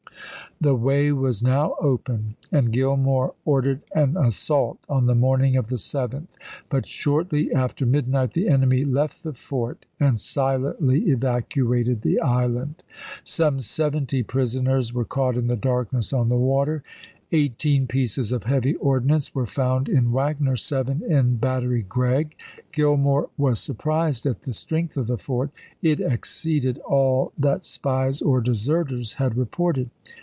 The 0.59 0.75
way 0.75 1.11
was 1.11 1.41
now 1.41 1.73
open, 1.81 2.35
and 2.51 2.71
Gillmore 2.71 3.33
ordered 3.45 3.81
an 3.95 4.15
assault 4.15 4.77
on 4.87 5.07
the 5.07 5.15
morning 5.15 5.55
of 5.57 5.69
the 5.69 5.75
7th; 5.77 6.27
but 6.69 6.85
shortly 6.85 7.51
after 7.51 7.83
midnight 7.83 8.33
the 8.33 8.47
enemy 8.47 8.85
left 8.85 9.23
the 9.23 9.33
fort 9.33 9.87
and 9.99 10.19
silently 10.19 11.09
evacuated 11.09 12.03
the 12.03 12.19
island. 12.21 12.83
Some 13.23 13.59
seventy 13.59 14.21
prisoners 14.21 14.93
were 14.93 15.03
caught 15.03 15.35
in 15.35 15.47
the 15.47 15.55
darkness 15.55 16.13
on 16.13 16.29
the 16.29 16.37
water. 16.37 16.83
Eigh 17.33 17.49
teen 17.57 17.87
pieces 17.87 18.31
of 18.31 18.43
heavy 18.43 18.75
ordnance 18.75 19.33
were 19.33 19.47
found 19.47 19.89
in 19.89 20.11
Wagner, 20.11 20.55
seven 20.57 21.01
in 21.11 21.37
Battery 21.37 21.81
Gregg. 21.81 22.35
Gillmore 22.71 23.29
was 23.35 23.59
surprised 23.59 24.27
at 24.27 24.41
the 24.41 24.53
strength 24.53 24.95
of 24.95 25.07
the 25.07 25.17
fort; 25.17 25.49
it 25.81 25.99
exceeded 25.99 26.77
all 26.85 27.33
that 27.35 27.65
spies 27.65 28.21
or 28.21 28.41
deserters 28.41 29.13
had 29.15 29.35
reported. 29.35 29.89